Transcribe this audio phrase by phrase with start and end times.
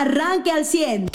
[0.00, 1.08] arranque al 100.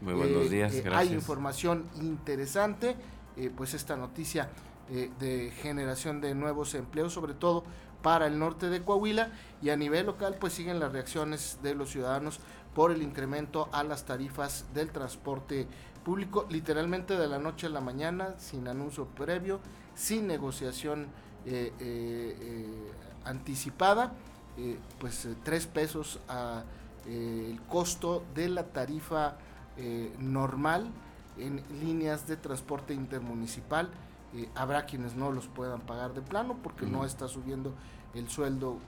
[0.00, 1.10] Muy buenos días, Eh, eh, gracias.
[1.10, 2.96] Hay información interesante,
[3.36, 4.48] eh, pues esta noticia
[4.90, 7.64] eh, de generación de nuevos empleos, sobre todo
[8.02, 9.32] para el norte de Coahuila
[9.62, 12.38] y a nivel local, pues siguen las reacciones de los ciudadanos
[12.74, 15.66] por el incremento a las tarifas del transporte
[16.04, 19.58] público, literalmente de la noche a la mañana, sin anuncio previo,
[19.96, 21.06] sin negociación
[21.46, 22.92] eh, eh, eh,
[23.24, 24.12] anticipada,
[24.56, 26.62] eh, pues eh, tres pesos a
[27.06, 29.36] eh, el costo de la tarifa
[29.76, 30.90] eh, normal
[31.38, 33.90] en líneas de transporte intermunicipal.
[34.34, 37.74] Eh, habrá quienes no los puedan pagar de plano porque no está subiendo
[38.14, 38.78] el sueldo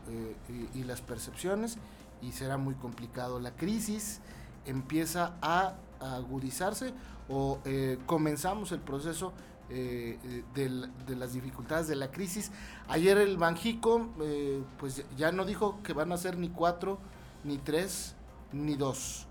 [0.49, 1.79] y, y las percepciones
[2.23, 3.39] y será muy complicado.
[3.39, 4.21] La crisis
[4.65, 6.95] empieza a, a agudizarse
[7.29, 7.59] o
[8.07, 9.35] comenzamos el proceso
[9.71, 12.51] eh, de, las dificultades de la crisis.
[12.89, 16.99] Ayer el Banjico eh, pues ya no dijo que van a ser ni cuatro,
[17.49, 18.15] ni tres,
[18.53, 19.27] ni dos.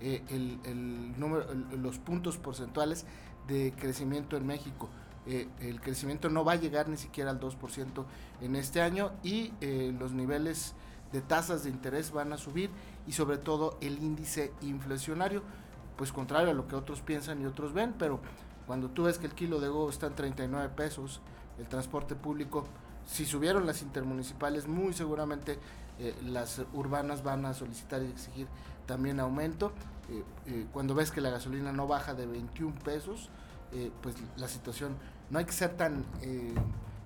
[0.00, 0.20] Eh,
[1.80, 3.06] los puntos porcentuales
[3.46, 4.88] de crecimiento en México.
[5.26, 8.04] Eh, el crecimiento no va a llegar ni siquiera al 2%
[8.40, 10.74] en este año y eh, los niveles
[11.12, 12.70] de tasas de interés van a subir
[13.06, 15.42] y sobre todo el índice inflacionario,
[15.96, 18.20] pues contrario a lo que otros piensan y otros ven, pero
[18.66, 21.20] cuando tú ves que el kilo de huevo está en 39 pesos,
[21.58, 22.66] el transporte público,
[23.06, 25.58] si subieron las intermunicipales, muy seguramente
[25.98, 28.46] eh, las urbanas van a solicitar y exigir
[28.86, 29.72] también aumento.
[30.10, 33.30] Eh, eh, cuando ves que la gasolina no baja de 21 pesos,
[34.02, 34.96] pues la situación,
[35.30, 36.52] no hay que ser tan eh,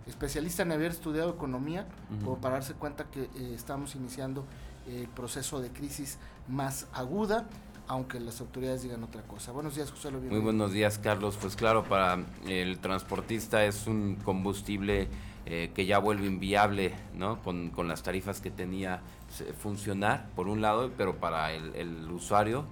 [0.08, 2.24] especialista en haber estudiado economía Ujú.
[2.24, 4.44] como para darse cuenta que estamos iniciando
[4.88, 7.46] el proceso de crisis más aguda,
[7.86, 9.52] aunque las autoridades digan otra cosa.
[9.52, 11.38] Buenos días, José Lo Muy buenos días, Carlos.
[11.40, 15.06] Pues claro, para el transportista es un combustible
[15.46, 17.42] eh, que ya vuelve inviable, ¿no?
[17.42, 22.10] Con, con las tarifas que tenía se- funcionar, por un lado, pero para el, el
[22.10, 22.64] usuario,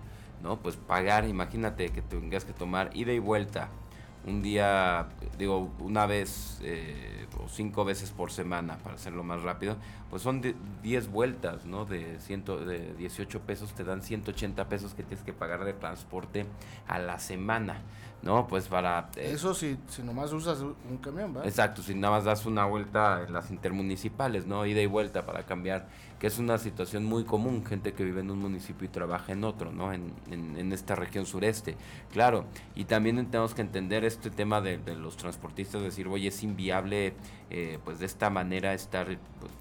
[0.42, 0.58] ¿no?
[0.60, 3.68] Pues pagar, imagínate que tengas que tomar ida y vuelta
[4.26, 5.08] un día,
[5.38, 9.76] digo, una vez eh, o cinco veces por semana, para hacerlo más rápido,
[10.10, 11.84] pues son de 10 vueltas, ¿no?
[11.84, 16.46] De, ciento, de 18 pesos te dan 180 pesos que tienes que pagar de transporte
[16.86, 17.82] a la semana,
[18.22, 18.46] ¿no?
[18.46, 19.10] Pues para...
[19.16, 21.48] eh, Eso si, si nomás usas un camión, ¿verdad?
[21.48, 24.64] Exacto, si nada más das una vuelta en las intermunicipales, ¿no?
[24.64, 25.88] Ida y vuelta para cambiar,
[26.18, 29.44] que es una situación muy común, gente que vive en un municipio y trabaja en
[29.44, 29.92] otro, ¿no?
[29.92, 31.76] En, en, en esta región sureste.
[32.12, 37.14] Claro, y también tenemos que entender este tema de, los transportistas, decir, oye, es inviable,
[37.50, 39.52] eh, pues de esta manera estar pues,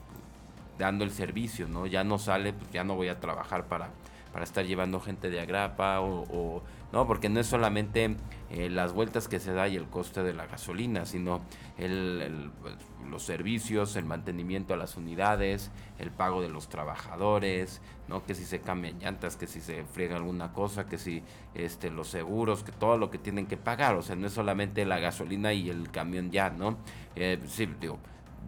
[0.77, 1.85] dando el servicio, ¿no?
[1.85, 3.89] Ya no sale, pues ya no voy a trabajar para,
[4.33, 8.17] para estar llevando gente de agrapa o, o- no, porque no es solamente
[8.51, 11.41] eh, las vueltas que se da y el coste de la gasolina, sino
[11.77, 12.75] el, el, pues,
[13.09, 18.45] los servicios, el mantenimiento a las unidades, el pago de los trabajadores, no, que si
[18.45, 21.23] se cambian llantas, que si se friega alguna cosa, que si
[21.55, 24.85] este los seguros, que todo lo que tienen que pagar, o sea, no es solamente
[24.85, 26.77] la gasolina y el camión ya, ¿no?
[27.15, 27.97] Eh, sí, digo,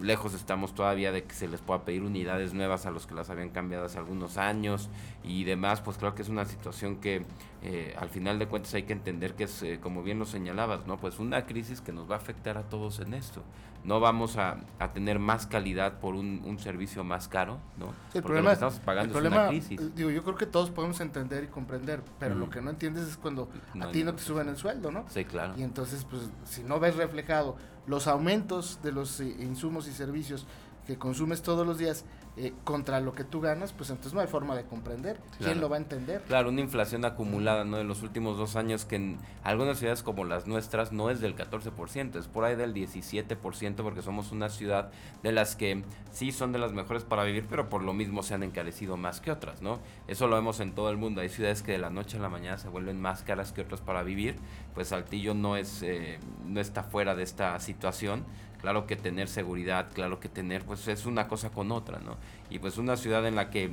[0.01, 3.29] lejos estamos todavía de que se les pueda pedir unidades nuevas a los que las
[3.29, 4.89] habían cambiado hace algunos años
[5.23, 7.25] y demás, pues creo que es una situación que
[7.63, 10.85] eh, al final de cuentas hay que entender que es, eh, como bien lo señalabas,
[10.85, 10.97] ¿no?
[10.97, 13.41] Pues una crisis que nos va a afectar a todos en esto.
[13.83, 17.87] No vamos a, a tener más calidad por un, un servicio más caro, ¿no?
[17.87, 19.79] Sí, Porque el lo problema, que estamos pagando el es una problema, crisis.
[19.79, 22.53] eh, digo, yo creo que todos podemos entender y comprender, pero lo Ujú.
[22.53, 25.05] que no entiendes es cuando No a ti no te suben el sueldo, ¿no?
[25.09, 25.53] Sí, claro.
[25.55, 27.57] Y entonces, pues, si no ves reflejado
[27.87, 30.45] los aumentos de los eh, insumos y servicios
[30.85, 32.05] que consumes todos los días
[32.37, 35.21] eh, contra lo que tú ganas, pues entonces no hay forma de comprender.
[35.39, 36.21] ¿Quién lo va a entender?
[36.23, 37.77] Claro, una inflación acumulada ¿no?
[37.77, 41.37] de los últimos dos años que en algunas ciudades como las nuestras no es del
[41.37, 44.91] 14%, es por ahí del 17% porque somos una ciudad
[45.23, 48.33] de las que sí son de las mejores para vivir, pero por lo mismo se
[48.33, 49.79] han encarecido más que otras, ¿no?
[50.07, 52.29] Eso lo vemos en todo el mundo, hay ciudades que de la noche a la
[52.29, 54.35] mañana se vuelven más caras que otras para vivir,
[54.73, 58.25] pues Saltillo no, es, eh, no está fuera de esta situación,
[58.65, 62.17] claro que tener seguridad, claro que tener, pues es una cosa con otra, ¿no?
[62.49, 63.69] Y pues una ciudad en la que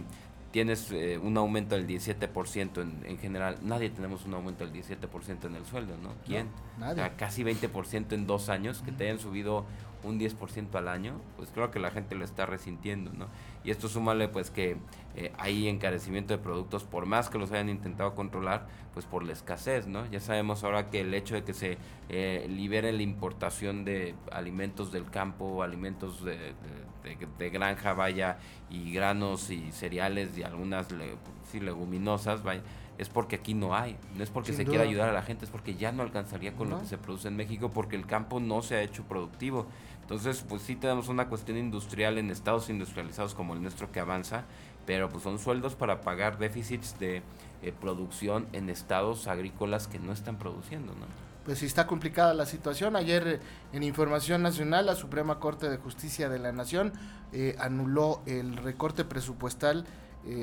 [0.51, 5.47] tienes eh, un aumento del 17% en, en general, nadie tenemos un aumento del 17%
[5.47, 6.11] en el sueldo, ¿no?
[6.27, 6.49] ¿Quién?
[6.79, 6.93] nadie.
[6.93, 9.65] O sea, casi 20% en dos años, que te hayan subido
[10.05, 13.27] un 10% al año, pues creo que la gente lo está resintiendo, ¿no?
[13.65, 14.77] Y esto súmale pues que
[15.15, 19.33] eh, hay encarecimiento de productos, por más que los hayan intentado controlar, pues por la
[19.33, 20.05] escasez, ¿no?
[20.11, 21.79] Ya sabemos ahora que el hecho de que se
[22.09, 28.39] eh, libere la importación de alimentos del campo, alimentos de, de- de- de granja, vaya,
[28.71, 31.17] y granos y cereales y algunas le-
[31.51, 32.63] sí, leguminosas, vaya,
[32.99, 35.45] es porque aquí no hay, no es porque Sin se quiera ayudar a la gente,
[35.45, 36.77] es porque ya no alcanzaría con No.
[36.77, 39.67] lo que se produce en México, porque el campo no se ha hecho productivo.
[40.03, 44.45] Entonces, pues sí tenemos una cuestión industrial en estados industrializados como el nuestro que avanza,
[44.85, 47.23] pero pues son sueldos para pagar déficits de
[47.63, 51.07] eh, producción en estados agrícolas que no están produciendo, ¿no?
[51.45, 52.95] Pues sí está complicada la situación.
[52.95, 53.41] Ayer eh,
[53.73, 56.93] en Información Nacional la Suprema Corte de Justicia de la Nación
[57.33, 59.87] eh, anuló el recorte presupuestal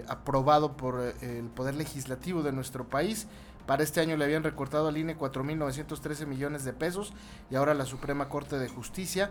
[0.10, 3.28] aprobado por el Poder Legislativo de nuestro país.
[3.70, 7.14] Para este año le habían recortado al INE 4.913 millones de pesos
[7.52, 9.30] y ahora la Suprema Corte de Justicia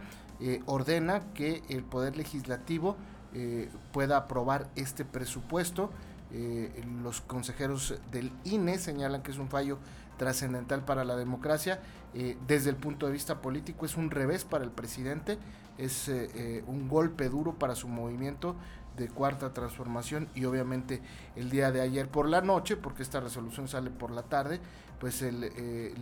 [0.65, 2.97] ordena que el Poder Legislativo
[3.35, 5.91] eh, pueda aprobar este presupuesto.
[6.31, 9.79] Eh, los consejeros del INE señalan que es un fallo
[10.19, 11.81] trascendental para la democracia.
[12.15, 15.37] Eh, desde el punto de vista político es un revés para el presidente,
[15.79, 16.09] es
[16.67, 18.55] un golpe duro para su movimiento
[18.99, 21.01] de cuarta transformación y obviamente
[21.37, 24.61] el día de ayer por la noche, porque esta resolución sale por la tarde,
[24.99, 25.41] pues el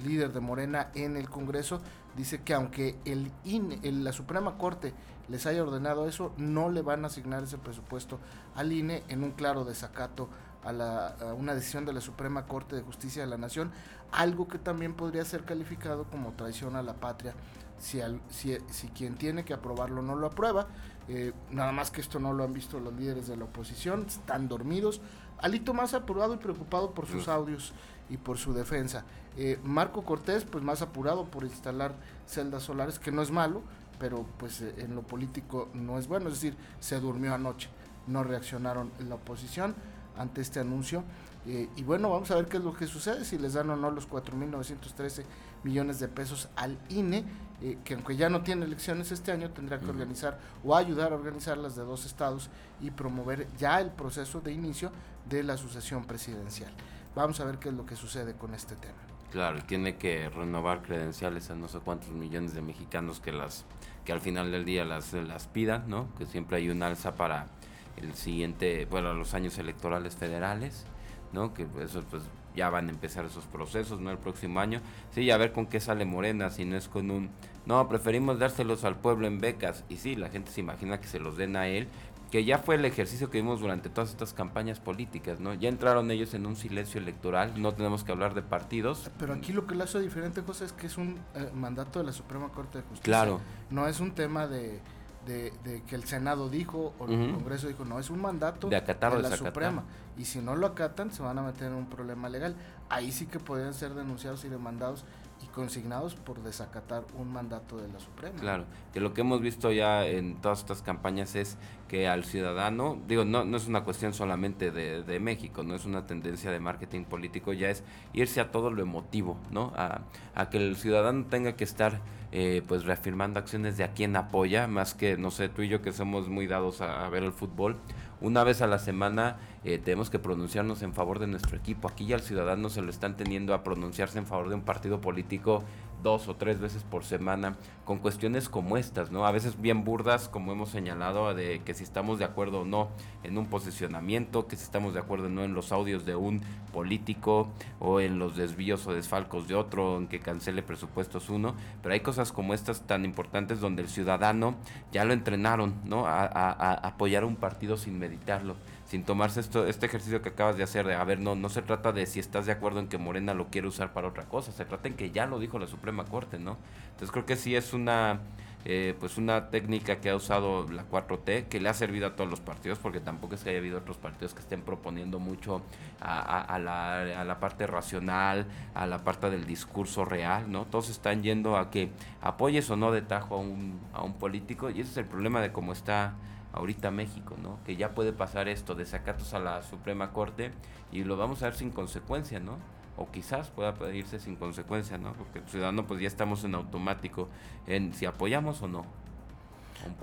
[0.05, 1.81] líder de Morena en el Congreso
[2.17, 4.95] dice que aunque el INE, la Suprema Corte
[5.29, 8.19] les haya ordenado eso, no le van a asignar ese presupuesto
[8.55, 10.29] al INE en un claro desacato
[10.65, 13.71] a, la, una decisión de la Suprema Corte de Justicia de la Nación,
[14.13, 17.35] algo que también podría ser calificado como traición a la patria
[17.79, 18.01] si,
[18.31, 20.69] si, quien tiene que aprobarlo no lo aprueba.
[21.09, 24.49] Eh, nada más que esto no lo han visto los líderes de la oposición, están
[24.49, 25.01] dormidos.
[25.39, 27.73] Alito más apurado y preocupado por sus audios
[28.09, 29.05] y por su defensa.
[29.37, 31.95] Eh, Marco Cortés, pues más apurado por instalar
[32.27, 33.63] celdas solares, que no es malo,
[33.99, 37.69] pero pues eh, en lo político no es bueno, es decir, se durmió anoche,
[38.07, 39.75] no reaccionaron en la oposición
[40.17, 41.05] ante este anuncio.
[41.47, 43.77] Eh, y bueno, vamos a ver qué es lo que sucede, si les dan o
[43.77, 45.25] no los 4.913
[45.63, 47.25] millones de pesos al INE,
[47.63, 51.17] eh, que aunque ya no tiene elecciones este año, tendrá que organizar o ayudar a
[51.17, 52.51] organizar las de dos estados
[52.81, 54.91] y promover ya el proceso de inicio
[55.29, 56.73] de la sucesión presidencial.
[57.15, 58.99] Vamos a ver qué es lo que sucede con este tema.
[59.31, 63.65] Claro, tiene que renovar credenciales a no sé cuántos millones de mexicanos que las
[64.05, 66.15] que al final del día las, las pidan, ¿no?
[66.17, 67.49] Que siempre hay un alza para
[67.97, 70.87] el siguiente, bueno, los años electorales federales,
[71.33, 71.55] ¿no?
[71.55, 72.23] Que eso pues
[72.55, 74.11] ya van a empezar esos procesos, ¿no?
[74.11, 74.81] El próximo año.
[75.13, 77.31] Sí, a ver con qué sale Morena, si no es con un,
[77.67, 79.85] no, preferimos dárselos al pueblo en becas.
[79.89, 81.89] Y sí, la gente se imagina que se los den a él,
[82.31, 85.55] que ya fue el ejercicio que vimos durante todas estas campañas políticas, ¿no?
[85.55, 89.11] Ya entraron ellos en un silencio electoral, no tenemos que hablar de partidos.
[89.19, 92.07] Pero aquí lo que le hace diferente, cosa es que es un eh, mandato de
[92.07, 93.05] la Suprema Corte de Justicia.
[93.05, 93.41] Claro.
[93.71, 94.81] No es un tema de,
[95.27, 99.19] de, que el Senado dijo o el Congreso dijo, no, es un mandato de, acatar
[99.21, 99.85] la Suprema.
[100.17, 102.57] Y si no lo acatan, se van a meter en un problema legal.
[102.89, 105.05] Ahí sí que podrían ser denunciados y demandados
[105.43, 108.39] y consignados por desacatar un mandato de la Suprema.
[108.41, 108.65] Claro,
[108.95, 111.59] que lo que hemos visto ya en todas estas campañas es
[111.89, 115.85] que al ciudadano, digo, no, no es una cuestión solamente de, de México, no es
[115.85, 117.85] una tendencia de marketing político, ya es
[118.15, 119.73] irse a todo lo emotivo, ¿no?
[119.77, 120.01] A,
[120.35, 122.01] a que el ciudadano tenga que estar
[122.39, 125.81] eh, pues reafirmando acciones de a quien apoya, más que, no sé, tú y yo
[125.81, 127.77] que somos muy dados a ver el fútbol,
[128.21, 131.89] una vez a la semana eh, tenemos que pronunciarnos en favor de nuestro equipo.
[131.89, 135.01] Aquí ya el ciudadano se lo están teniendo a pronunciarse en favor de un partido
[135.01, 135.65] político
[136.03, 139.27] dos o tres veces por semana con cuestiones como estas, ¿no?
[139.27, 142.89] A veces bien burdas, como hemos señalado, de que si estamos de acuerdo o no
[143.23, 146.43] en un posicionamiento, que si estamos de acuerdo o no en los audios de un
[146.73, 147.49] político
[147.79, 152.01] o en los desvíos o desfalcos de otro, en que cancele presupuestos uno, pero hay
[152.01, 154.57] cosas como estas tan importantes donde el ciudadano
[154.93, 156.07] ya lo entrenaron, ¿no?
[156.07, 160.57] A, a apoyar a un partido sin meditarlo sin tomarse esto, este ejercicio que acabas
[160.57, 162.89] de hacer de, a ver, no, no se trata de si estás de acuerdo en
[162.89, 165.59] que Morena lo quiere usar para otra cosa, se trata en que ya lo dijo
[165.59, 166.57] la Suprema Corte, ¿no?
[166.85, 168.21] Entonces creo que sí es una,
[168.65, 172.31] eh, pues una técnica que ha usado la 4T, que le ha servido a todos
[172.31, 175.63] los partidos, porque tampoco es que haya habido otros partidos que estén proponiendo mucho
[176.01, 180.65] a, a, la, a la parte racional, a la parte del discurso real, ¿no?
[180.65, 181.91] Todos están yendo a que
[182.23, 185.41] apoyes o no de tajo a un, a un político, y ese es el problema
[185.41, 186.15] de cómo está
[186.57, 187.59] ahorita México, ¿no?
[187.65, 190.53] Que ya puede pasar esto, de desacatos a la Suprema Corte
[190.91, 192.57] y lo vamos a ver sin consecuencia, ¿no?
[192.97, 195.13] O quizás pueda pedirse sin consecuencia, ¿no?
[195.13, 197.29] Porque el ciudadano pues ya estamos en automático
[197.67, 198.87] en si apoyamos o no.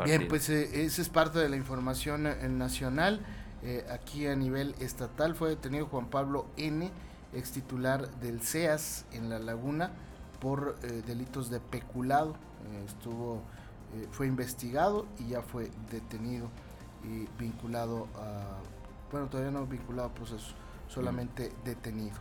[0.05, 3.19] Bien, pues eh, esa es parte de la información eh, nacional.
[3.63, 6.91] Eh, aquí a nivel estatal fue detenido Juan Pablo N.,
[7.33, 9.91] ex titular del CEAS en La Laguna,
[10.39, 12.36] por delitos de peculado.
[12.86, 13.41] estuvo
[13.95, 16.50] eh, fue investigado y ya fue detenido
[17.03, 18.57] y vinculado a,
[19.12, 20.53] bueno, todavía no vinculado a proceso,
[20.88, 22.15] solamente detenido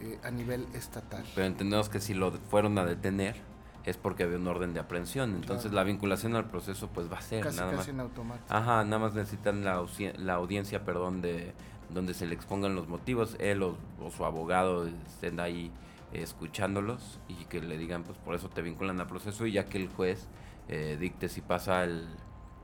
[0.00, 1.24] eh, a nivel estatal.
[1.34, 3.36] Pero entendemos que si lo fueron a detener
[3.84, 7.22] es porque había un orden de aprehensión, entonces la vinculación al proceso pues va a
[7.22, 7.88] ser casi, nada casi más.
[7.88, 8.54] en automático.
[8.54, 9.82] Ajá, nada más necesitan la,
[10.18, 11.54] la audiencia, perdón, de
[11.88, 15.72] donde se le expongan los motivos, él o, o su abogado estén ahí
[16.12, 19.78] escuchándolos y que le digan pues por eso te vinculan al proceso y ya que
[19.78, 20.26] el juez
[20.68, 22.06] eh, dicte si pasa el,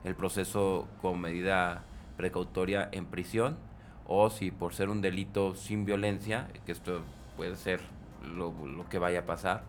[0.03, 1.83] el, proceso con medida
[2.17, 3.57] precautoria en prisión
[4.07, 7.01] o si por ser un delito sin violencia, que esto
[7.35, 7.81] puede ser
[8.35, 9.63] lo, lo que vaya a pasar,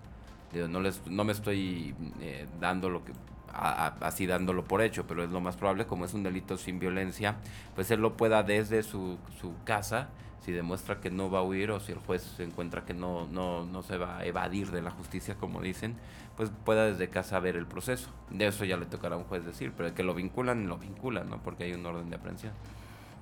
[0.69, 3.13] no, les, no me estoy eh, dando lo que
[3.53, 7.37] así dándolo por hecho, pero es lo más probable, como es un delito sin violencia,
[7.75, 10.09] pues él lo pueda desde su, su casa,
[10.45, 13.27] si demuestra que no va a huir o si el juez se encuentra que no,
[13.27, 15.97] no, no se va a evadir de la justicia, como dicen,
[16.37, 18.11] pues pueda desde casa ver el proceso.
[18.31, 21.29] De eso ya le tocará a un juez decir, pero que lo vinculan, lo vinculan,
[21.29, 21.43] ¿no?
[21.43, 22.53] Porque hay un orden de aprehensión.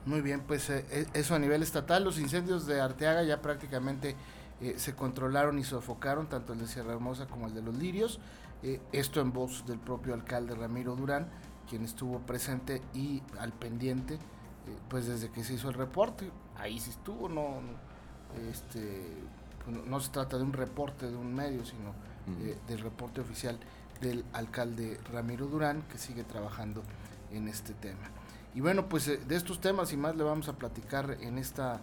[0.06, 4.16] Muy bien, pues eh, e, eso a nivel estatal, los incendios de Arteaga ya prácticamente
[4.60, 8.20] eh, se controlaron y sofocaron, tanto el de Sierra Hermosa como el de los Lirios.
[8.62, 11.28] Eh, esto en voz del propio alcalde Ramiro Durán,
[11.68, 14.18] quien estuvo presente y al pendiente, eh,
[14.88, 16.30] pues desde que se hizo el reporte.
[16.56, 17.60] Ahí sí estuvo, no,
[18.50, 19.02] este,
[19.64, 21.92] pues, no, se trata de un reporte de un medio, sino
[22.66, 23.58] del reporte oficial
[24.00, 26.82] del alcalde Ramiro Durán, que sigue trabajando
[27.32, 28.10] en este tema.
[28.54, 31.80] Y bueno, pues de estos temas y más le vamos a platicar en esta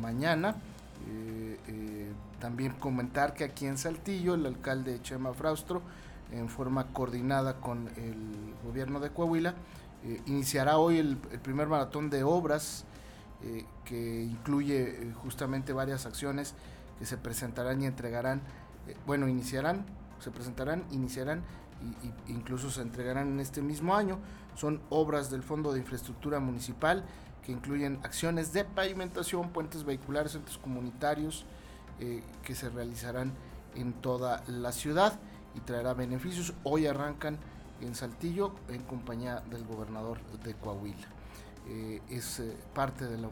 [0.00, 0.56] mañana.
[1.08, 5.82] Eh, eh, también comentar que aquí en Saltillo el alcalde Chema Fraustro,
[6.32, 9.54] en forma coordinada con el gobierno de Coahuila,
[10.04, 12.84] eh, iniciará hoy el, primer maratón de obras
[13.84, 16.54] que incluye justamente varias acciones
[16.98, 18.42] que se presentarán y entregarán,
[19.06, 19.86] bueno, iniciarán,
[20.20, 21.42] se presentarán, iniciarán
[22.28, 24.18] e incluso se entregarán en este mismo año.
[24.54, 27.04] Son obras del Fondo de Infraestructura Municipal
[27.44, 31.46] que incluyen acciones de pavimentación, puentes vehiculares, centros comunitarios
[31.98, 33.32] eh, que se realizarán
[33.74, 35.18] en toda la ciudad
[35.54, 36.52] y traerá beneficios.
[36.64, 37.38] Hoy arrancan
[37.80, 41.19] en Saltillo en compañía del gobernador de Coahuila.
[41.68, 43.28] Eh, es eh, parte de la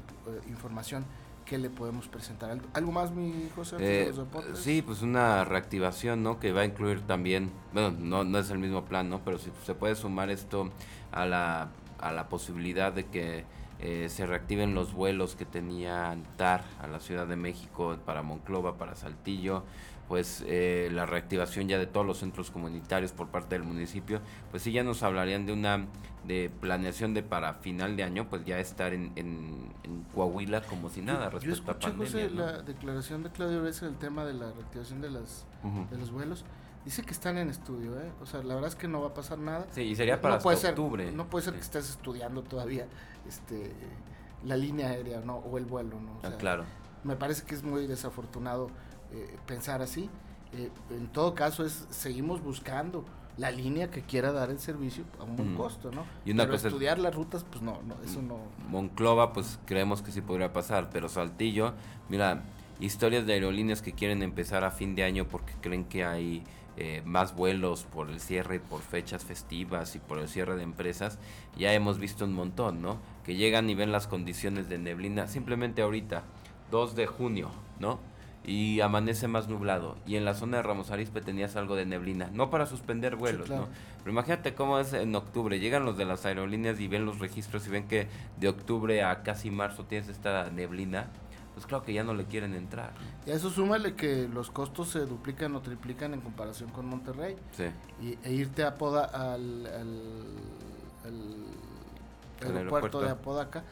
[0.48, 1.04] información
[1.44, 2.58] que le podemos presentar.
[2.74, 4.12] ¿Algo más, mi José?
[4.54, 6.38] sí, pues una reactivación, ¿no?
[6.38, 9.24] Que va a incluir también, bueno, no, no es el mismo plan, ¿no?
[9.24, 10.70] Pero si se puede sumar esto
[11.10, 13.46] a la, a la posibilidad de que
[13.80, 18.76] eh, se reactiven los vuelos que tenían TAR a la Ciudad de México para Monclova,
[18.76, 19.62] para Saltillo,
[20.08, 24.62] pues eh, la reactivación ya de todos los centros comunitarios por parte del municipio, pues
[24.62, 25.86] sí ya nos hablarían de una
[26.24, 29.68] de planeación de para final de año, pues ya estar en, en,
[30.14, 32.28] Coahuila como si nada respecto yo escuché, a pandemia.
[32.30, 35.46] la declaración de Claudio Bres en el tema de la reactivación de, las,
[35.90, 36.44] de los vuelos.
[36.84, 38.10] Dice que están en estudio, ¿eh?
[38.22, 39.66] O sea, la verdad es que no va a pasar nada.
[39.72, 41.12] Sí, y sería para octubre.
[41.12, 42.86] no puede ser que estés estudiando todavía
[43.28, 43.72] este
[44.44, 45.36] la línea aérea, ¿no?
[45.36, 46.20] O el vuelo, ¿no?
[46.22, 46.64] Ah, claro.
[47.04, 48.70] Me parece que es muy desafortunado
[49.12, 50.08] eh, pensar así.
[50.52, 53.04] Eh, en todo caso, es seguimos buscando
[53.36, 56.04] la línea que quiera dar el servicio a un buen costo, ¿no?
[56.24, 58.38] Y una pero estudiar las rutas, pues no, no, eso no.
[58.68, 61.74] Monclova, pues creemos que sí podría pasar, pero Saltillo,
[62.08, 62.42] mira,
[62.80, 66.42] historias de aerolíneas que quieren empezar a fin de año porque creen que hay
[66.76, 71.18] eh, más vuelos por el cierre, por fechas festivas y por el cierre de empresas,
[71.56, 72.98] ya hemos visto un montón, ¿no?
[73.24, 76.24] Que llegan y ven las condiciones de neblina, simplemente ahorita,
[76.70, 77.98] 2 de junio, ¿no?
[78.44, 79.96] Y amanece más nublado.
[80.06, 83.50] Y en la zona de Ramos Arizpe tenías algo de neblina, no para suspender vuelos,
[83.50, 83.68] ¿no?
[83.98, 87.66] Pero imagínate cómo es en octubre, llegan los de las aerolíneas y ven los registros
[87.66, 91.08] y ven que de octubre a casi marzo tienes esta neblina
[91.58, 92.92] pues claro que ya no le quieren entrar.
[93.26, 97.34] Y a eso súmale que los costos se duplican o triplican en comparación con Monterrey.
[97.50, 97.64] Sí.
[98.00, 99.66] Y, e irte a Poda, al,
[102.40, 103.64] aeropuerto, de Apodaca,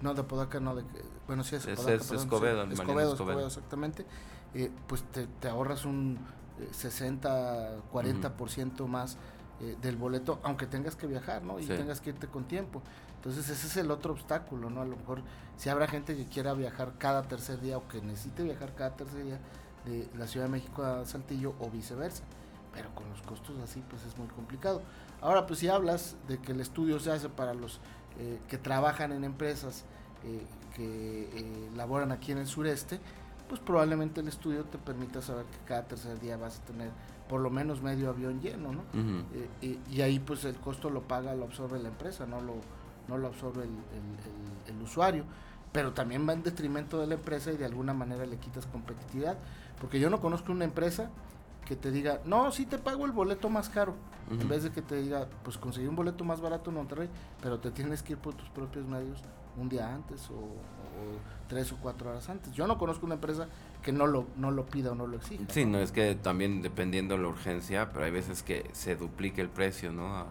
[0.00, 0.84] no de Apodaca, no de,
[1.26, 4.06] bueno sí es Apodaca, es, Escobedo, Escobedo, Escobedo, exactamente,
[4.54, 6.18] eh, pues te, te, ahorras un
[6.72, 9.16] 60, eh, 40% más
[9.60, 11.60] eh, del boleto, aunque tengas que viajar, ¿no?
[11.60, 12.82] Y tengas que irte con tiempo.
[13.16, 14.82] Entonces ese es el otro obstáculo, ¿no?
[14.82, 15.22] A lo mejor
[15.56, 19.24] si habrá gente que quiera viajar cada tercer día o que necesite viajar cada tercer
[19.24, 19.38] día
[19.84, 22.24] de la Ciudad de México a Saltillo o viceversa.
[22.72, 24.82] Pero con los costos así pues es muy complicado.
[25.20, 27.80] Ahora pues si hablas de que el estudio se hace para los
[28.18, 29.84] eh, que trabajan en empresas
[30.74, 32.98] que eh, laboran aquí en el sureste,
[33.48, 36.90] pues probablemente el estudio te permita saber que cada tercer día vas a tener
[37.28, 38.82] por lo menos medio avión lleno, ¿no?
[39.62, 42.54] y, y, ahí pues el costo lo paga, lo absorbe la empresa, no lo
[43.08, 45.24] no lo absorbe el, usuario,
[45.72, 49.38] pero también va en detrimento de la empresa y de alguna manera le quitas competitividad,
[49.80, 51.10] porque yo no conozco una empresa
[51.64, 53.94] que te diga, no, sí te pago el boleto más caro,
[54.30, 57.08] en vez de que te diga, pues conseguí un boleto más barato en Monterrey,
[57.42, 59.20] pero te tienes que ir por tus propios medios
[59.56, 60.56] un día antes o,
[61.48, 62.52] tres o cuatro horas antes.
[62.52, 63.48] Yo no conozco una empresa
[63.82, 65.44] que no lo, no lo pida o no lo exija.
[65.48, 69.40] Sí, no, es que también dependiendo de la urgencia, pero hay veces que se duplique
[69.40, 70.26] el precio, ¿no?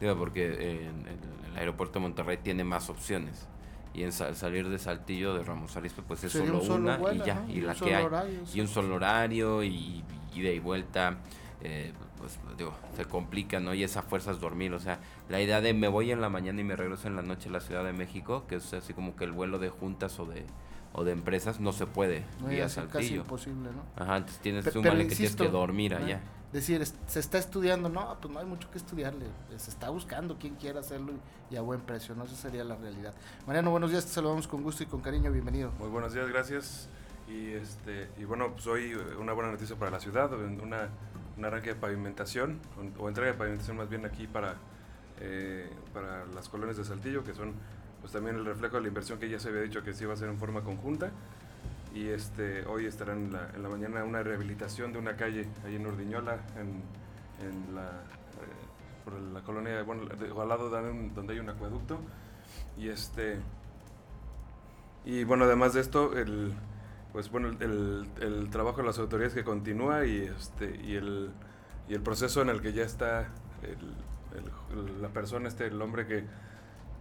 [0.00, 1.06] Digo, porque en,
[1.50, 3.46] el aeropuerto de Monterrey tiene más opciones.
[3.94, 7.44] Y en salir de Saltillo de Ramos Arizpe, pues es solo, una y ya.
[7.48, 8.06] Y, la que hay.
[8.54, 11.18] y un solo horario y, ida y vuelta.
[11.62, 13.74] Eh, pues digo, se complica, ¿no?
[13.74, 16.60] Y esa fuerza es dormir, o sea, la idea de me voy en la mañana
[16.60, 19.16] y me regreso en la noche a la Ciudad de México, que es así como
[19.16, 20.44] que el vuelo de juntas o de
[20.92, 22.92] o de empresas no se puede no, vía Saltillo.
[22.92, 24.02] casi imposible, ¿no?
[24.02, 26.20] Ajá, entonces tienes un que tienes que dormir allá.
[26.52, 29.26] Decir, se está estudiando, no, pues no hay mucho que estudiarle,
[29.58, 31.12] se está buscando quien quiera hacerlo
[31.50, 33.12] y, a buen precio, no esa sería la realidad.
[33.46, 35.72] Mariano, buenos días, te saludamos con gusto y con cariño, bienvenido.
[35.78, 36.88] Muy buenos días, gracias.
[37.28, 40.88] Y este y bueno, pues hoy una buena noticia para la ciudad, una
[41.38, 42.60] un arranque de pavimentación,
[42.98, 44.56] o, entrega de pavimentación más bien aquí para,
[45.20, 47.54] eh, para las colonias de Saltillo, que son
[48.00, 50.12] pues también el reflejo de la inversión que ya se había dicho que se iba
[50.12, 51.10] a hacer en forma conjunta.
[51.94, 56.38] Y este, hoy estará en la, mañana una rehabilitación de una calle ahí en Urdiñola,
[56.56, 60.02] en, la, eh, por la colonia, bueno,
[60.40, 61.98] al lado de donde hay un acueducto.
[62.76, 63.38] Y este
[65.04, 66.52] y bueno, además de esto, el,
[67.18, 71.32] pues bueno, el, el, trabajo de las autoridades que continúa y, este, y, el,
[71.88, 73.26] y el proceso en el que ya está
[75.02, 76.22] la persona, este, el hombre que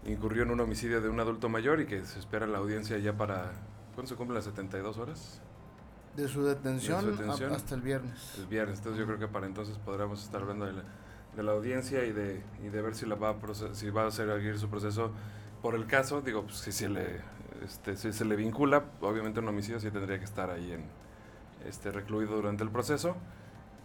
[0.08, 3.16] incurrió en un homicidio de un adulto mayor y que se espera la audiencia ya
[3.16, 3.52] para,
[3.94, 5.40] ¿cuándo se cumplen las 72 horas?
[6.16, 7.16] De su detención,
[7.54, 8.40] hasta el viernes.
[8.40, 10.84] El viernes, entonces yo creo que para entonces podremos estar hablando de la,
[11.36, 14.10] de la audiencia y de, y de ver si, la va a si va a
[14.10, 15.12] seguir su proceso
[15.62, 17.22] por el caso, digo, pues si se le
[17.64, 20.86] este, si se le vincula, obviamente un homicidio sí tendría que estar ahí en
[21.68, 23.16] este recluido durante el proceso,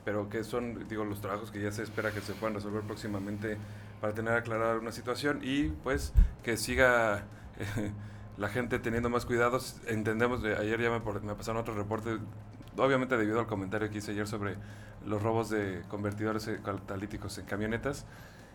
[0.04, 3.56] pero que son, digo, los trabajos que ya se espera que se puedan resolver próximamente
[4.00, 6.12] para tener aclarada una situación y pues
[6.42, 7.24] que siga
[8.36, 9.80] la gente teniendo más cuidados.
[9.86, 12.18] Entendemos, ayer ya me, me pasaron otros reportes,
[12.76, 14.56] obviamente debido al comentario que hice ayer sobre
[15.06, 18.04] los robos de convertidores catalíticos en camionetas.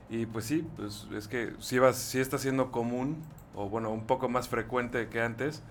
[0.09, 3.17] Y pues sí, pues es que sí, va, sí está siendo común
[3.55, 5.63] o bueno, un poco más frecuente que antes.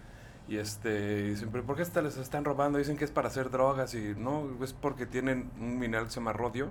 [0.48, 2.78] Y este, pero ¿por qué se les están robando?
[2.78, 6.20] Dicen que es para hacer drogas y no, es porque tienen un mineral que se
[6.20, 6.70] llama rodio,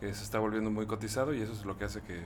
[0.00, 2.24] que se está volviendo muy cotizado y eso es lo que hace que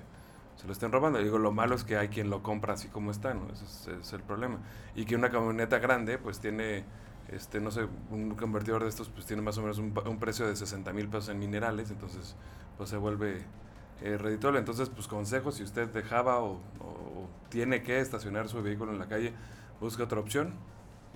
[0.56, 1.18] se lo estén robando.
[1.18, 3.48] Digo, lo malo es que hay quien lo compra así como está, ¿no?
[3.52, 4.60] Ese es, el problema.
[4.94, 6.84] Y que una camioneta grande, pues tiene,
[7.28, 10.46] este, no sé, un convertidor de estos, pues tiene más o menos un, un precio
[10.46, 12.36] de 60 mil pesos en minerales, entonces,
[12.76, 13.44] pues se vuelve
[14.02, 16.60] eh, Entonces, pues consejos, si usted dejaba o,
[17.48, 19.32] tiene que estacionar su vehículo en la calle,
[19.80, 20.54] busque otra opción.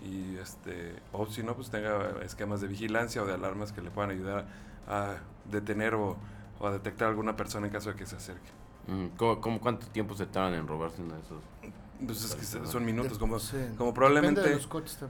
[0.03, 3.91] Y este, o si no, pues tenga esquemas de vigilancia o de alarmas que le
[3.91, 4.47] puedan ayudar
[4.89, 5.17] a
[5.51, 6.17] detener o,
[6.61, 8.51] a detectar a alguna persona en caso de que se acerque.
[8.89, 11.43] Mm, ¿Cómo, cuánto tiempo se tardan en robarse uno de esos?
[12.05, 13.39] Pues son minutos, como,
[13.79, 14.59] como probablemente...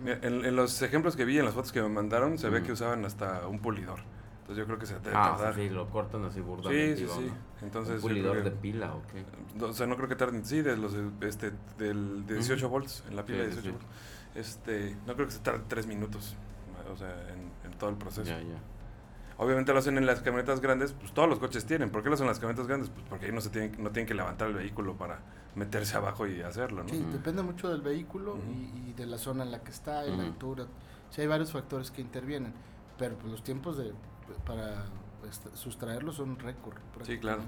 [0.05, 3.05] en, los ejemplos que vi, en las fotos que me mandaron, se ve que usaban
[3.07, 4.01] hasta un pulidor.
[4.43, 5.55] Entonces yo creo que se debe ah, tardar.
[5.55, 6.97] Sí, lo cortan así burdamente.
[6.97, 7.33] Sí, sí, sí.
[7.63, 9.65] Entonces, ¿Un pulidor de pila o qué?
[9.65, 13.17] O sea, no creo que tarden, sí, de los este, del, de 18 volts, en
[13.17, 13.87] la pila de 18 volts.
[14.35, 16.35] Este, no creo que se tarde tres minutos,
[16.93, 18.29] o sea, en, en todo el proceso.
[18.29, 18.59] Ya, ya.
[19.39, 21.91] Obviamente lo hacen en las camionetas grandes, pues todos los coches tienen.
[21.91, 22.91] ¿Por qué lo hacen en las camionetas grandes?
[22.91, 25.21] Pues porque ahí no se tienen, no tienen que levantar el vehículo para
[25.55, 26.89] meterse abajo y hacerlo, ¿no?
[26.89, 30.17] Sí, depende mucho del vehículo y, y, de la zona en la que está, y
[30.17, 30.67] la altura.
[31.11, 32.53] Sí, hay varios factores que intervienen,
[32.99, 33.93] pero pues, los tiempos de
[34.39, 34.85] para
[35.29, 36.77] este, sustraerlos son récord.
[37.03, 37.43] Sí, claro.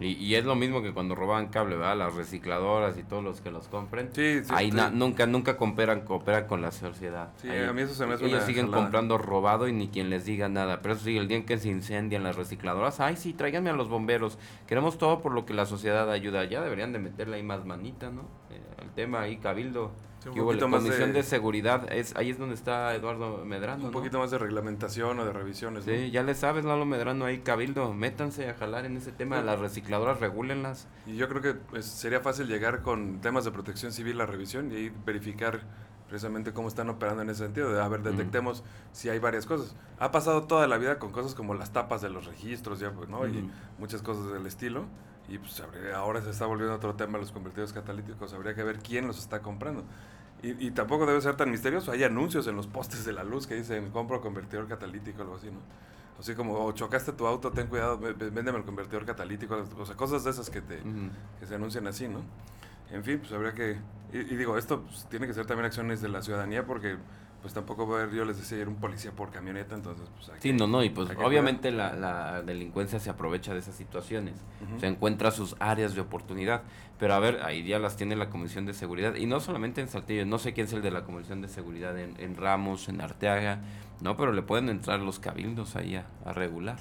[0.00, 1.96] Y, es lo mismo que cuando roban cable, ¿verdad?
[1.96, 4.10] Las recicladoras y todos los que los compren.
[4.12, 7.30] Sí, Ahí nunca nunca cooperan, cooperan con la sociedad.
[7.36, 10.24] Sí, a mí eso se me hace Ellos siguen comprando robado y ni quien les
[10.24, 10.82] diga nada.
[10.82, 13.74] Pero eso sí, el día en que se incendian las recicladoras, ay, sí, tráiganme a
[13.74, 14.38] los bomberos.
[14.66, 16.44] Queremos todo por lo que la sociedad ayuda.
[16.44, 18.22] Ya deberían de meterle ahí más manita, ¿no?
[18.50, 19.92] Eh, el tema ahí, cabildo
[20.24, 21.22] la Comisión de...
[21.22, 23.86] Seguridad, es, ahí es donde está Eduardo Medrano.
[23.86, 25.84] Un poquito más de reglamentación o de revisiones.
[25.84, 29.58] Sí, ya le sabes, Lalo Medrano, ahí Cabildo, métanse a jalar en ese tema, las
[29.58, 30.88] recicladoras, regúlenlas.
[31.06, 34.70] Y yo creo que pues, sería fácil llegar con temas de protección civil a revisión
[34.72, 35.60] y ahí verificar
[36.08, 39.74] precisamente cómo están operando en ese sentido, de a ver, detectemos si hay varias cosas.
[39.98, 43.08] Ha pasado toda la vida con cosas como las tapas de los registros, ya, pues,
[43.08, 43.26] ¿no?
[43.26, 44.84] Y muchas cosas del estilo.
[45.32, 45.62] Y pues
[45.94, 48.34] ahora se está volviendo otro tema los convertidos catalíticos.
[48.34, 49.82] Habría que ver quién los está comprando.
[50.42, 51.90] Y, y, tampoco debe ser tan misterioso.
[51.90, 55.36] Hay anuncios en los postes de la luz que dicen compro convertidor catalítico o algo
[55.36, 55.60] así, ¿no?
[56.20, 59.64] Así como, o chocaste tu auto, ten cuidado, véndeme el convertidor catalítico.
[59.78, 60.82] O sea, cosas de esas que, te,
[61.40, 62.20] que se anuncian así, ¿no?
[62.90, 63.78] En fin, pues habría que...
[64.12, 66.98] Y, digo, esto pues, tiene que ser también acciones de la ciudadanía porque
[67.42, 70.52] pues tampoco va a haber, yo les decía, un policía por camioneta, entonces pues Sí,
[70.52, 74.36] no, no, y pues obviamente la, la, delincuencia se aprovecha de esas situaciones,
[74.78, 76.62] se encuentra sus áreas de oportunidad,
[77.00, 79.88] pero a ver, ahí ya las tiene la Comisión de Seguridad, y no solamente en
[79.88, 83.00] Saltillo, no sé quién es el de la Comisión de Seguridad en, en Ramos, en
[83.00, 83.58] Arteaga,
[84.00, 86.78] no, pero le pueden entrar los cabildos ahí a, regular.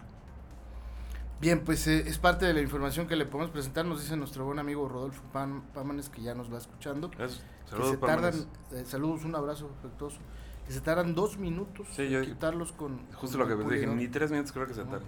[1.39, 4.45] Bien, pues eh, es parte de la información que le podemos presentar, nos dice nuestro
[4.45, 5.24] buen amigo Rodolfo
[5.74, 7.10] Pámanes, que ya nos va escuchando.
[7.65, 10.19] Saludos, eh, saludos, un abrazo afectuoso
[10.72, 13.06] que se tardan dos minutos sí, quitarlos con.
[13.14, 15.02] Justo lo que dije, ni tres minutos creo que se tardan.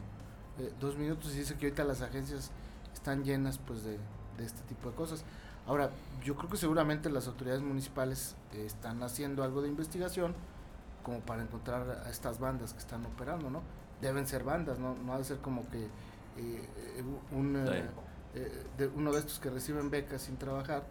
[0.60, 2.52] eh, dos minutos y dice que ahorita las agencias
[2.94, 3.98] están llenas pues de,
[4.38, 5.24] de este tipo de cosas.
[5.66, 10.36] Ahora, yo creo que seguramente las autoridades municipales eh, están haciendo algo de investigación
[11.02, 13.62] como para encontrar a estas bandas que están operando, ¿no?
[14.02, 15.88] Deben ser bandas, no, no ha de ser como que
[16.38, 20.84] eh, un, de uno de estos que reciben becas sin trabajar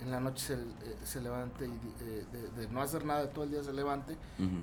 [0.00, 2.24] en la noche se, eh, se levante y eh,
[2.56, 4.16] de, no hacer nada todo el día se levante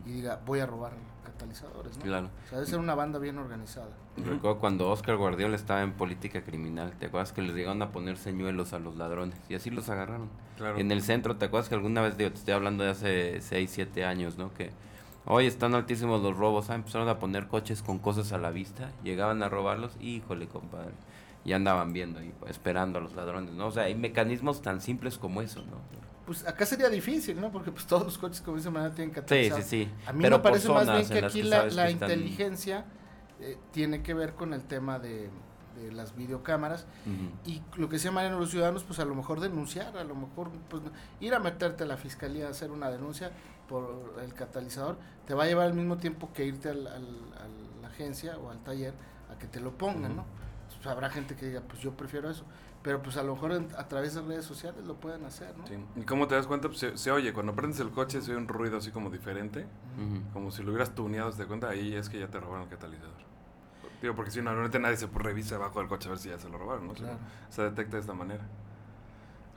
[0.05, 0.93] y diga voy a robar
[1.23, 2.03] catalizadores, ¿no?
[2.03, 2.29] Claro.
[2.45, 3.89] O sea, debe ser una banda bien organizada.
[4.17, 8.17] Recuerdo cuando Oscar Guardiola estaba en política criminal, ¿te acuerdas que les llegaron a poner
[8.17, 9.35] señuelos a los ladrones?
[9.49, 10.29] Y así los agarraron.
[10.57, 10.77] Claro.
[10.77, 14.05] En el centro, ¿te acuerdas que alguna vez, te estoy hablando de hace 6, 7
[14.05, 14.53] años, ¿no?
[14.53, 14.71] Que
[15.25, 18.91] hoy están altísimos los robos, ah, empezaron a poner coches con cosas a la vista,
[19.03, 20.93] llegaban a robarlos, híjole, compadre
[21.45, 23.67] y andaban viendo y esperando a los ladrones, ¿no?
[23.67, 25.77] O sea, hay mecanismos tan simples como eso, ¿no?
[26.25, 27.51] Pues acá sería difícil, ¿no?
[27.51, 29.62] Porque pues todos los coches como dice manera tienen catalizador.
[29.62, 30.08] Sí, sí, sí.
[30.08, 32.86] A mí me parece más bien que aquí la, inteligencia
[33.39, 35.29] eh, tiene que ver con el tema de,
[35.91, 36.88] las videocámaras
[37.45, 40.49] y lo que se llaman los ciudadanos, pues a lo mejor denunciar, a lo mejor
[40.69, 40.81] pues
[41.19, 43.34] ir a meterte a la fiscalía a hacer una denuncia
[43.67, 46.97] por el catalizador, te va a llevar al mismo tiempo que irte al, a
[47.81, 48.93] la agencia o al taller
[49.29, 50.25] a que te lo pongan, ¿no?
[50.85, 52.45] Pues, habrá gente que diga, pues yo prefiero eso.
[52.83, 55.65] Pero pues a lo mejor a través de redes sociales lo pueden hacer, ¿no?
[55.65, 55.73] Sí.
[55.95, 56.67] ¿Y cómo te das cuenta?
[56.67, 59.65] Pues se, oye, cuando prendes el coche se oye un ruido así como diferente,
[60.31, 62.69] como si lo hubieras tuneado, te das cuenta, ahí es que ya te robaron el
[62.69, 63.15] catalizador.
[63.99, 66.47] Digo, porque si normalmente nadie se revisa abajo del coche a ver si ya se
[66.47, 66.93] lo robaron, ¿no?
[67.49, 68.43] Se detecta de esta manera.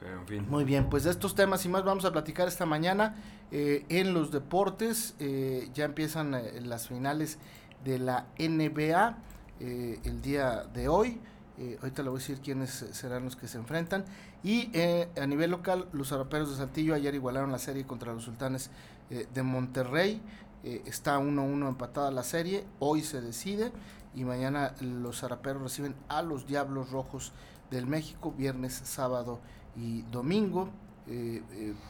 [0.01, 0.47] en fin.
[0.49, 3.17] Muy bien, pues de estos temas y más vamos a platicar esta mañana
[3.51, 5.15] eh, en los deportes.
[5.19, 7.39] Eh, ya empiezan eh, las finales
[7.85, 9.19] de la NBA.
[9.61, 11.21] Eh, el día de hoy.
[11.59, 14.05] Eh, ahorita le voy a decir quiénes serán los que se enfrentan.
[14.45, 18.25] Y eh, a nivel local, los araperos de Saltillo ayer igualaron la serie contra los
[18.25, 18.71] sultanes
[19.09, 20.21] de Monterrey.
[20.63, 22.65] está 1-1 empatada la serie.
[22.79, 23.73] Hoy se decide.
[24.15, 27.33] Y mañana los araperos reciben a los Diablos Rojos
[27.71, 28.33] del México.
[28.37, 29.41] Viernes, sábado
[29.77, 30.69] y domingo.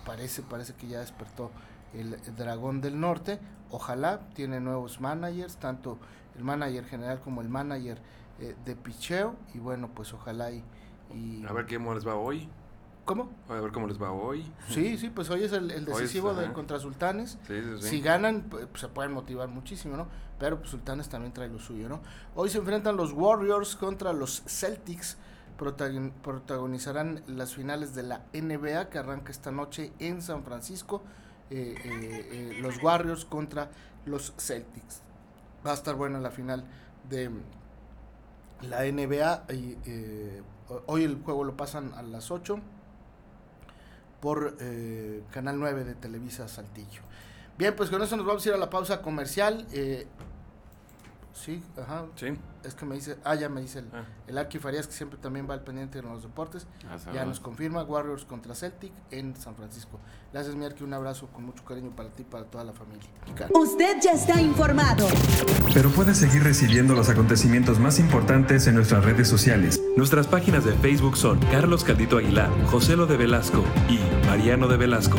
[0.06, 1.50] parece, parece que ya despertó
[1.92, 3.38] el Dragón del Norte.
[3.70, 5.98] Ojalá tiene nuevos managers, tanto
[6.36, 7.98] el manager general como el manager
[8.40, 9.36] eh, de picheo.
[9.54, 10.62] Y bueno, pues ojalá y,
[11.46, 12.48] A ver cómo les va hoy.
[13.04, 13.30] ¿Cómo?
[13.48, 14.44] A ver cómo les va hoy.
[14.68, 17.38] Sí, sí, pues hoy es el, decisivo de contra Sultanes.
[17.80, 20.08] Si ganan, pues, se pueden motivar muchísimo, ¿no?
[20.38, 22.00] Pero pues, Sultanes también trae lo suyo, ¿no?
[22.34, 25.16] Hoy se enfrentan los Warriors contra los Celtics.
[25.56, 31.02] protagonizarán las finales de la NBA que arranca esta noche en San Francisco.
[31.50, 33.70] Eh, eh, los Warriors contra
[34.04, 35.02] los Celtics
[35.66, 36.64] va a estar buena la final
[37.08, 37.30] de
[38.62, 39.44] la NBA.
[39.52, 40.42] Y, eh,
[40.86, 42.58] hoy el juego lo pasan a las 8
[44.20, 47.02] por eh, Canal 9 de Televisa Saltillo.
[47.56, 49.66] Bien, pues con eso nos vamos a ir a la pausa comercial.
[51.44, 52.06] Sí, ajá.
[52.16, 52.26] Sí.
[52.64, 54.04] Es que me dice, ah, ya me dice el, ah.
[54.26, 56.66] el Arqui Farías, que siempre también va al pendiente en los deportes.
[56.90, 60.00] Ah, ya nos confirma Warriors contra Celtic en San Francisco.
[60.32, 63.08] Gracias, mi Arqui, un abrazo con mucho cariño para ti y para toda la familia.
[63.54, 65.06] Usted ya está informado.
[65.72, 69.80] Pero puede seguir recibiendo los acontecimientos más importantes en nuestras redes sociales.
[69.96, 74.76] Nuestras páginas de Facebook son Carlos Caldito Aguilar, José Lo de Velasco y Mariano de
[74.76, 75.18] Velasco.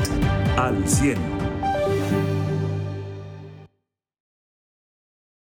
[0.57, 1.38] Al 100.